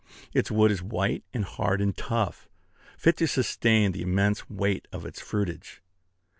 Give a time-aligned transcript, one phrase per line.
[0.33, 2.49] Its wood is white and hard and tough,
[2.97, 5.83] fit to sustain the immense weight of its fruitage.